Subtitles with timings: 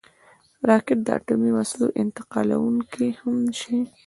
[0.69, 3.77] راکټ د اټومي وسلو انتقالونکی هم شي